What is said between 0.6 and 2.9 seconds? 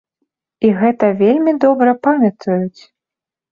І гэта вельмі добра памятаюць.